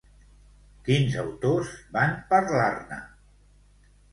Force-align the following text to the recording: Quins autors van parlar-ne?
Quins 0.87 1.17
autors 1.25 1.75
van 1.99 2.17
parlar-ne? 2.35 2.99